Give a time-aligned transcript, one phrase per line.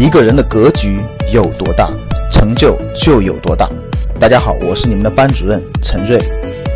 [0.00, 0.98] 一个人的格局
[1.30, 1.92] 有多大，
[2.32, 3.68] 成就就有多大。
[4.18, 6.18] 大家好，我是你们的班主任陈瑞，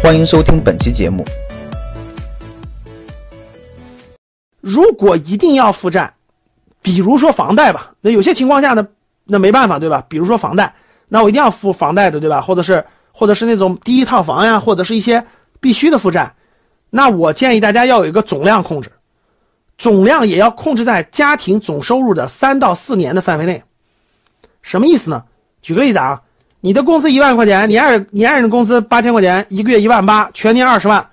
[0.03, 1.25] 欢迎收听本期节目。
[4.61, 6.13] 如果一定要负债，
[6.83, 8.89] 比如说房贷吧，那有些情况下呢，
[9.25, 10.05] 那没办法，对吧？
[10.07, 10.75] 比如说房贷，
[11.09, 12.43] 那我一定要付房贷的，对吧？
[12.43, 15.25] 或者是或者是那种第一套房呀，或者是一些
[15.63, 16.35] 必须的负债，
[16.91, 18.91] 那我建议大家要有一个总量控制。
[19.77, 23.65] 总量也要控制在家庭总收入的三到四年的范围内，
[24.63, 25.25] 什么意思呢？
[25.63, 26.23] 举个例子啊，
[26.61, 31.11] 你的工资一万块钱，你爱你爱人的工资八千块钱，一个月一万八，全年二十万，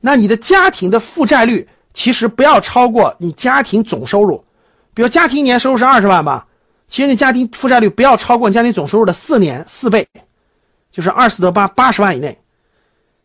[0.00, 4.44] 那你的家庭的负债率其实不要超过你家庭总收入，
[4.92, 6.46] 比如家庭一年收入是二十万吧，
[6.88, 10.08] 其实你家庭负债率不要超过你家庭总收入的四年四倍，
[10.90, 12.38] 就是二四得八八十万以内，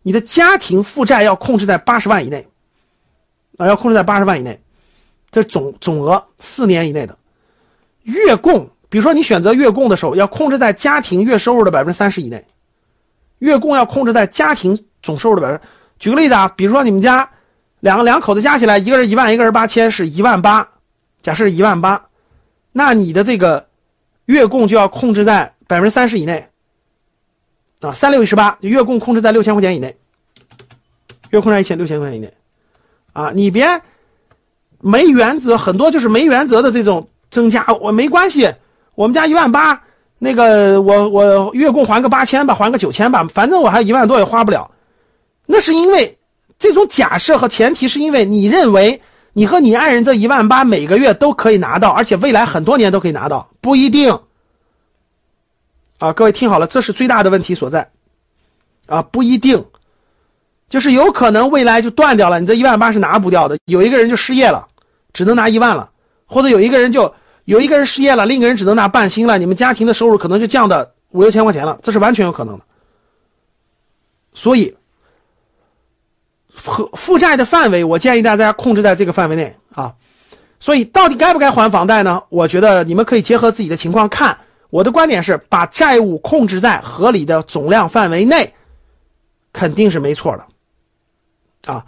[0.01, 2.47] 你的家庭负债要控制在八十万以内，
[3.57, 4.61] 啊，要控制在八十万以内。
[5.29, 7.17] 这总总额四年以内的
[8.03, 12.45] 月供，比如说你选择月供的时候，要控制在家庭月收入的百分之三十以内。
[13.37, 15.61] 月供要控制在家庭总收入的百分。
[15.99, 17.31] 举个例子啊，比如说你们家
[17.79, 20.69] 两个两口子加起来，一个人一万，一个人八千，是一万八。
[21.21, 22.07] 假设一万八，
[22.71, 23.67] 那你的这个
[24.25, 26.47] 月供就要控制在百分之三十以内
[27.81, 29.97] 啊，三六一十八，月供控制在六千块钱以内，
[31.31, 32.33] 月控在一千六千块钱以内
[33.11, 33.81] 啊，你别。
[34.79, 38.53] 没原则，很多就是没原则的这种增加，我没关系。
[38.95, 39.83] 我们家一万八，
[40.17, 44.71] 那个我我月供还个八千吧，还个九千吧，反正我还一万多也花不了。
[45.45, 46.17] 那是因为
[46.59, 49.01] 这种假设和前提是因为你认为
[49.33, 54.19] 你和你爱人这一万八每个月都可以拿到，而且未来很多年都可以拿到，不一定。
[55.99, 57.91] 啊，各位听好了，这是最大的问题所在。
[58.87, 59.65] 啊，不一定。
[60.69, 63.57] 就是有可能未来就断掉了，你这一万八是拿不掉的。
[63.65, 64.67] 有一个人就失业了，
[65.13, 65.91] 只能拿一万了，
[66.25, 67.15] 或者有一个人就
[67.45, 72.65] 有一个人失业了，另一个人只能拿半薪了，你们家庭的收入可能就降到五六千块钱了，这是完全有可能的。
[74.33, 74.75] 所以，
[76.53, 79.95] 负负债的范围，我建议大家控制在这个范围内啊。
[80.59, 82.23] 所以，到底该不该还房贷呢？
[82.29, 84.39] 我觉得你们可以结合自己的情况看。
[84.69, 88.53] 我的观点是，把债务控制在合理的总量范围内，
[89.53, 90.45] 肯定是没错的。
[91.65, 91.85] 啊，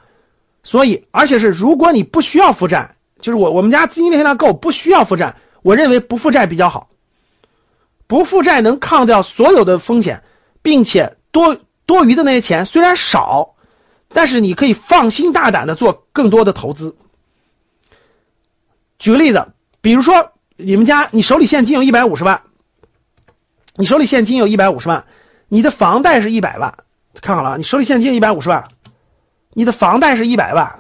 [0.64, 6.90] 所以而且是如果你不需要负债，就是我我们家资金链量够，不需要负债，我认为不负债比较好。
[8.08, 10.24] 不负债能抗掉所有的风险，
[10.64, 13.56] 并且多多余的那些钱虽然少，
[14.08, 16.96] 但是你可以放心大胆的做更多的投资。
[18.98, 19.48] 举个例子，
[19.82, 22.42] 比如说你们家你手里现金有一百五十万，
[23.76, 25.06] 你手里现金有一百五十万，
[25.48, 26.80] 你的房贷是一百万，
[27.22, 28.68] 看好了，你手里现金一百五十万。
[29.54, 30.80] 你的房贷是一百万，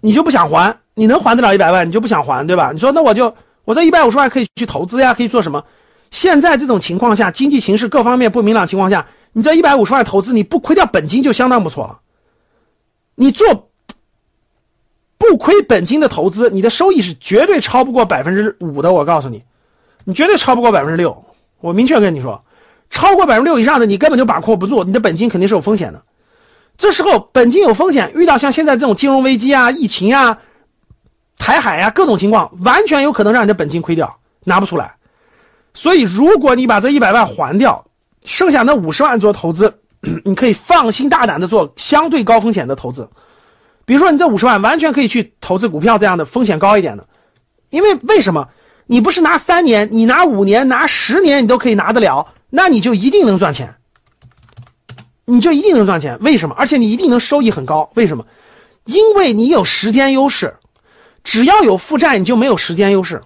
[0.00, 0.78] 你就不想还？
[0.94, 2.72] 你能还得了一百万，你就不想还，对吧？
[2.72, 5.64] 你说那我就我这一百五十万可以去投资呀，可以做什么？
[6.10, 12.00] 现在这种情况下，经济形势各方面不明朗情况下，你这一百五十万投资，你不亏掉本金就相当不错了。
[13.14, 13.68] 你做
[15.18, 18.92] 不亏本金的投资，你的收益是绝对超不过百分之五的。
[18.92, 19.44] 我告诉你，
[20.04, 21.24] 你绝对超不过百分之六。
[21.60, 22.44] 我明确跟你说。
[22.90, 26.02] 超过百分之六以上的，你根本就把握不住，你的本金肯定是有风险的。
[26.76, 30.38] 这时候本金有风险，遇到像现在这种金融危机啊、疫情啊、
[31.38, 34.94] 台海啊各种情况，完全有可能让你的本金亏掉，拿不出来。
[35.74, 37.86] 所以，如果你把这一百万还掉，
[38.24, 39.80] 剩下那五十万做投资，
[40.24, 43.10] 你可以放心大胆的做相对高风险的投资。
[43.84, 47.06] 比如说，你这五十万完全可以去投资股票这样的风险高一点的，
[47.70, 48.48] 因为为什么？
[48.86, 52.32] 你不是拿三年，你拿五年、拿十年，你都可以拿得了。
[52.50, 53.76] 那你就一定能赚钱，
[55.24, 56.18] 你就一定能赚钱。
[56.20, 56.54] 为什么？
[56.58, 57.90] 而且你一定能收益很高。
[57.94, 58.26] 为什么？
[58.84, 60.56] 因为你有时间优势。
[61.24, 63.22] 只要有负债，你就没有时间优势，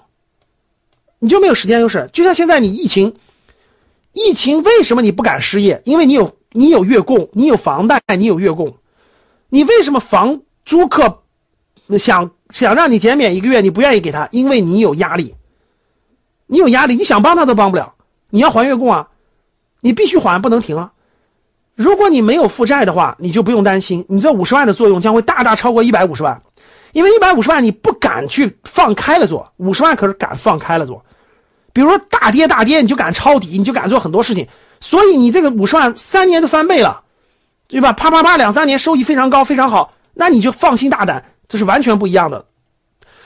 [1.21, 2.11] 你就没有时间优势。
[2.13, 3.15] 就像现在你疫情，
[4.13, 5.83] 疫情为什么你不敢失业？
[5.85, 8.79] 因为你有你有月供，你有房贷，你有月供。
[9.51, 11.23] 你为什么房租客
[11.97, 14.29] 想想让你减免一个月，你不愿意给他？
[14.33, 15.37] 因为你有压力，
[16.47, 17.95] 你有压力，你想帮他都帮不了。
[18.31, 19.11] 你要还月供啊，
[19.83, 20.93] 你必须还，不能停啊。
[21.75, 26.43] 如果你没有负债的话，你就不用担心，你这五十万的作用将会大大超过一百五十万，
[26.93, 31.05] 因为一百五十万你不敢去放开了做，五十万可是敢放开了做。
[31.73, 34.47] 比如说大跌大跌，你就敢抄底，你就敢做很多事情，
[34.81, 37.03] 所以你这个五十万三年都翻倍了，
[37.67, 37.93] 对吧？
[37.93, 42.45] 啪啪啪，两三年收益非常高，非常好，那你就放心大胆，这是完全不一样的。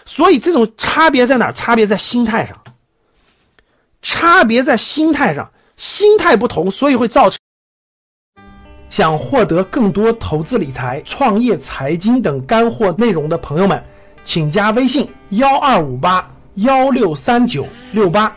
[0.04, 1.52] 所以这种差别在哪？
[1.52, 2.62] 差别在心态上。
[4.02, 7.38] 差别在心态上，心态不同，所以会造成。
[8.88, 13.84] 想获得更多投资理财、创业、财经等干货内容的朋友们。
[14.24, 18.36] 请加微信幺二五八幺六三九六八。